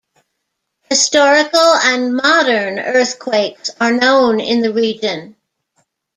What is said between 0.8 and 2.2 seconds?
Historical and